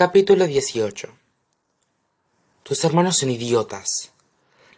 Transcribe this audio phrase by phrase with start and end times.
[0.00, 1.10] Capítulo 18
[2.62, 4.12] Tus hermanos son idiotas,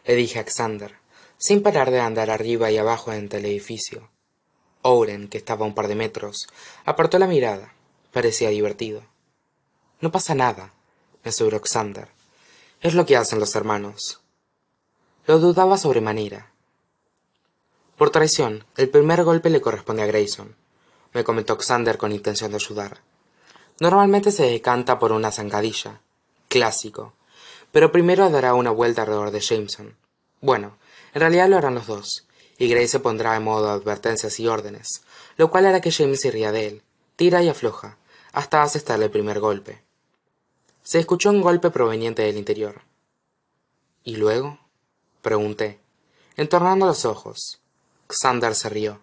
[0.05, 0.97] le dije a Xander,
[1.39, 4.11] sin parar de andar arriba y abajo en el edificio.
[4.83, 6.49] Oren, que estaba a un par de metros,
[6.85, 7.73] apartó la mirada.
[8.13, 9.05] Parecía divertido.
[10.01, 10.73] No pasa nada,
[11.23, 12.09] me aseguró Xander.
[12.81, 14.23] Es lo que hacen los hermanos.
[15.29, 16.51] Lo dudaba sobremanera.
[17.97, 20.57] Por traición, el primer golpe le corresponde a Grayson,
[21.15, 23.12] me comentó Xander con intención de ayudar.
[23.83, 26.03] Normalmente se decanta por una zancadilla.
[26.47, 27.15] Clásico.
[27.73, 29.97] Pero primero dará una vuelta alrededor de Jameson.
[30.41, 30.77] Bueno,
[31.15, 32.25] en realidad lo harán los dos,
[32.59, 35.03] y Gray se pondrá en modo advertencias y órdenes,
[35.37, 36.83] lo cual hará que James se ría de él,
[37.17, 37.97] tira y afloja,
[38.31, 39.83] hasta asestarle el primer golpe.
[40.85, 42.83] Se escuchó un golpe proveniente del interior.
[44.05, 44.61] ¿Y luego?
[45.23, 45.81] pregunté,
[46.37, 47.59] entornando los ojos.
[48.09, 49.01] Xander se rió.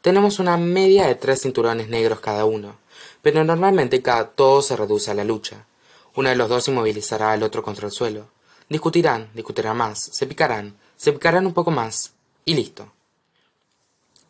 [0.00, 2.78] Tenemos una media de tres cinturones negros cada uno,
[3.22, 5.66] pero normalmente cada todo se reduce a la lucha.
[6.14, 8.28] Uno de los dos inmovilizará al otro contra el suelo.
[8.68, 12.92] Discutirán, discutirán más, se picarán, se picarán un poco más, y listo.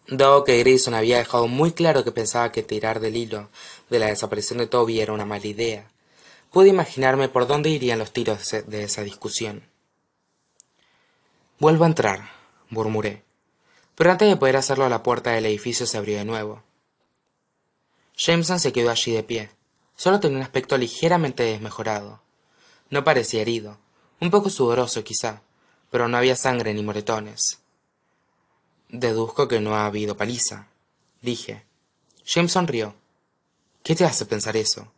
[0.09, 3.49] Dado que Grayson había dejado muy claro que pensaba que tirar del hilo
[3.91, 5.91] de la desaparición de Toby era una mala idea,
[6.53, 9.65] pude imaginarme por dónde irían los tiros de esa discusión.
[11.59, 12.31] Vuelvo a entrar,
[12.69, 13.25] murmuré.
[13.95, 16.63] Pero antes de poder hacerlo la puerta del edificio se abrió de nuevo.
[18.17, 19.51] Jameson se quedó allí de pie.
[19.95, 22.21] Solo tenía un aspecto ligeramente desmejorado.
[22.89, 23.79] No parecía herido,
[24.21, 25.43] un poco sudoroso quizá,
[25.91, 27.59] pero no había sangre ni moretones.
[28.89, 30.69] Deduzco que no ha habido paliza,
[31.21, 31.65] dije.
[32.25, 32.95] Jameson rió.
[33.83, 34.93] ¿Qué te hace pensar eso?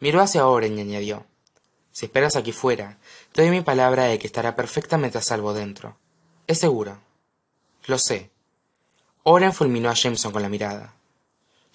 [0.00, 1.26] Miró hacia Oren y añadió.
[1.92, 2.98] Si esperas aquí fuera,
[3.32, 5.96] te doy mi palabra de que estará perfectamente a salvo dentro.
[6.46, 6.98] Es seguro.
[7.86, 8.30] Lo sé.
[9.22, 10.94] Oren fulminó a Jameson con la mirada.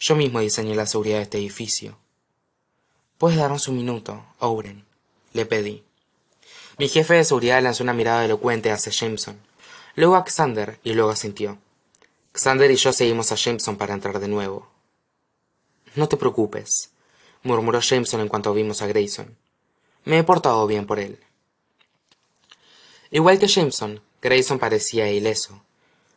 [0.03, 1.95] Yo mismo diseñé la seguridad de este edificio.
[3.19, 4.83] ¿Puedes darnos un minuto, Oren?
[5.31, 5.83] Le pedí.
[6.79, 9.39] Mi jefe de seguridad lanzó una mirada elocuente hacia Jameson,
[9.93, 11.59] luego a Xander y luego asintió.
[12.33, 14.71] Xander y yo seguimos a Jameson para entrar de nuevo.
[15.93, 16.89] No te preocupes,
[17.43, 19.37] murmuró Jameson en cuanto vimos a Grayson.
[20.05, 21.19] Me he portado bien por él.
[23.11, 25.61] Igual que Jameson, Grayson parecía ileso.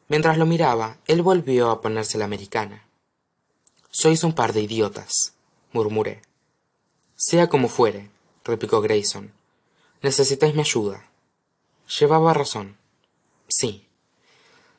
[0.08, 2.83] Mientras lo miraba, él volvió a ponerse la americana.
[3.96, 5.34] Sois un par de idiotas,
[5.72, 6.20] murmuré.
[7.14, 8.10] Sea como fuere,
[8.44, 9.32] replicó Grayson.
[10.02, 11.08] Necesitáis mi ayuda.
[12.00, 12.76] Llevaba razón.
[13.46, 13.86] Sí.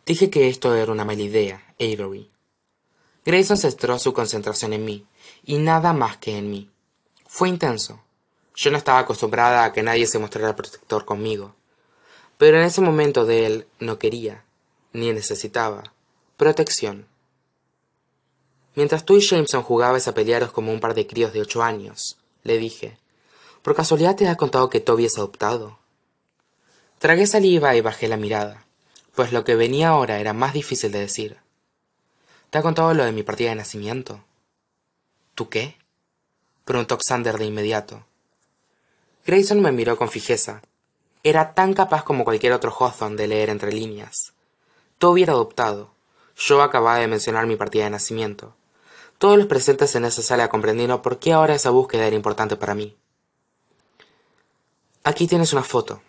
[0.05, 2.29] Dije que esto era una mala idea, Avery.
[3.23, 5.05] Grayson centró su concentración en mí,
[5.45, 6.69] y nada más que en mí.
[7.25, 8.01] Fue intenso.
[8.53, 11.55] Yo no estaba acostumbrada a que nadie se mostrara protector conmigo.
[12.37, 14.43] Pero en ese momento de él no quería,
[14.91, 15.93] ni necesitaba,
[16.35, 17.07] protección.
[18.75, 22.17] Mientras tú y Jameson jugabais a pelearos como un par de críos de ocho años,
[22.43, 22.97] le dije,
[23.61, 25.79] ¿por casualidad te ha contado que Toby es adoptado?
[26.99, 28.65] Tragué saliva y bajé la mirada,
[29.15, 31.37] pues lo que venía ahora era más difícil de decir.
[32.49, 34.23] ¿Te ha contado lo de mi partida de nacimiento?
[35.35, 35.77] ¿Tú qué?
[36.65, 38.05] preguntó Xander de inmediato.
[39.25, 40.61] Grayson me miró con fijeza.
[41.23, 44.33] Era tan capaz como cualquier otro Hawthorne de leer entre líneas.
[44.99, 45.91] Toby era adoptado.
[46.37, 48.53] Yo acababa de mencionar mi partida de nacimiento.
[49.17, 52.75] Todos los presentes en esa sala comprendieron por qué ahora esa búsqueda era importante para
[52.75, 52.97] mí.
[55.03, 56.01] Aquí tienes una foto.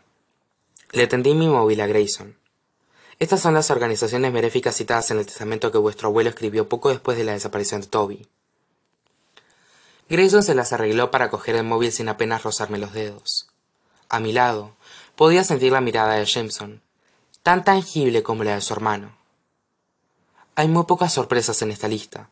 [0.93, 2.37] Le tendí mi móvil a Grayson.
[3.19, 7.17] Estas son las organizaciones benéficas citadas en el testamento que vuestro abuelo escribió poco después
[7.17, 8.29] de la desaparición de Toby.
[10.09, 13.49] Grayson se las arregló para coger el móvil sin apenas rozarme los dedos.
[14.09, 14.77] A mi lado,
[15.17, 16.83] podía sentir la mirada de Jameson,
[17.43, 19.17] tan tangible como la de su hermano.
[20.55, 22.31] Hay muy pocas sorpresas en esta lista.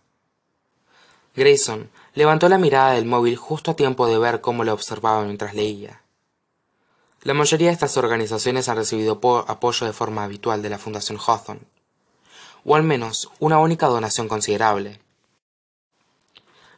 [1.34, 5.54] Grayson levantó la mirada del móvil justo a tiempo de ver cómo lo observaba mientras
[5.54, 6.02] leía.
[7.22, 11.66] La mayoría de estas organizaciones han recibido apoyo de forma habitual de la Fundación Hawthorne,
[12.64, 15.00] o al menos una única donación considerable,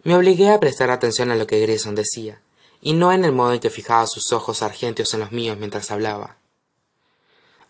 [0.07, 2.41] me obligué a prestar atención a lo que Grayson decía,
[2.81, 5.91] y no en el modo en que fijaba sus ojos argentios en los míos mientras
[5.91, 6.37] hablaba.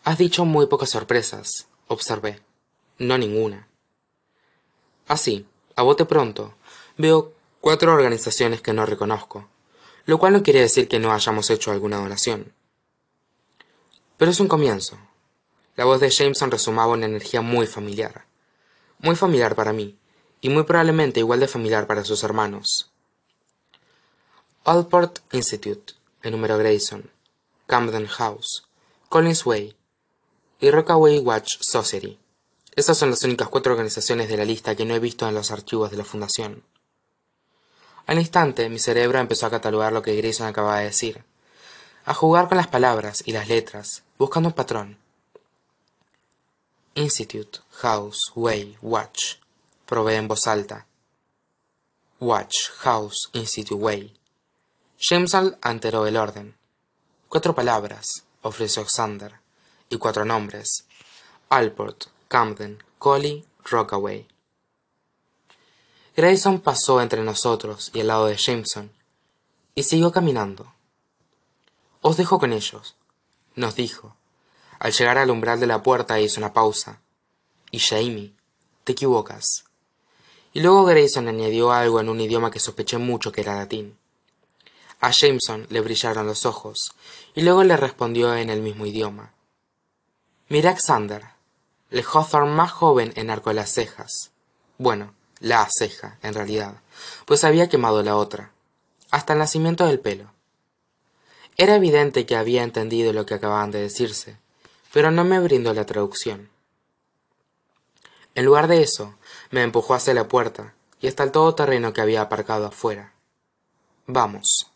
[0.03, 2.39] Has dicho muy pocas sorpresas, observé.
[2.99, 3.67] No ninguna.
[5.07, 6.53] Así, a bote pronto,
[6.97, 9.47] veo cuatro organizaciones que no reconozco,
[10.05, 12.53] lo cual no quiere decir que no hayamos hecho alguna donación.
[14.17, 14.97] Pero es un comienzo.
[15.75, 18.25] La voz de Jameson resumaba una energía muy familiar.
[18.99, 19.97] Muy familiar para mí,
[20.41, 22.91] y muy probablemente igual de familiar para sus hermanos.
[24.63, 25.93] Allport Institute,
[26.23, 27.11] el número Grayson,
[27.67, 28.67] Camden House,
[29.09, 29.75] Collins Way
[30.59, 32.17] y Rockaway Watch Society.
[32.75, 35.51] Esas son las únicas cuatro organizaciones de la lista que no he visto en los
[35.51, 36.63] archivos de la Fundación.
[38.07, 41.25] Al instante mi cerebro empezó a catalogar lo que grayson acababa de decir.
[42.05, 44.97] A jugar con las palabras y las letras buscando un patrón.
[46.95, 49.35] Institute house way watch.
[49.85, 50.87] Probé en voz alta.
[52.21, 54.17] Watch house institute way.
[54.97, 56.55] Jameson alteró el orden.
[57.27, 59.33] Cuatro palabras ofreció xander.
[59.89, 60.85] Y cuatro nombres.
[61.49, 64.27] Alport camden collie rockaway
[66.17, 68.91] grayson pasó entre nosotros y al lado de jameson
[69.75, 70.73] y siguió caminando.
[72.01, 72.95] Os dejo con ellos
[73.55, 74.15] nos dijo.
[74.79, 77.01] Al llegar al umbral de la puerta hizo una pausa.
[77.71, 78.33] Y jamie
[78.83, 79.65] te equivocas.
[80.53, 83.97] Y luego grayson añadió algo en un idioma que sospeché mucho que era latín.
[85.01, 86.93] A jameson le brillaron los ojos
[87.35, 89.33] y luego le respondió en el mismo idioma.
[90.49, 91.25] Mira xander
[91.89, 94.31] el hawthorne más joven enarcó las cejas.
[94.77, 96.75] Bueno la ceja en realidad
[97.25, 98.51] pues había quemado la otra
[99.11, 100.31] hasta el nacimiento del pelo.
[101.55, 104.37] Era evidente que había entendido lo que acababan de decirse
[104.91, 106.49] pero no me brindó la traducción.
[108.35, 109.15] En lugar de eso
[109.51, 113.13] me empujó hacia la puerta y hasta el todoterreno que había aparcado afuera.
[114.05, 114.71] Vamos